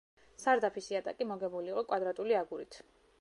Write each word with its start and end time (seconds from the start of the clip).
სარდაფის 0.43 0.87
იატაკი 0.93 1.27
მოგებული 1.33 1.71
იყო 1.73 1.83
კვადრატული 1.93 2.39
აგურით. 2.43 2.81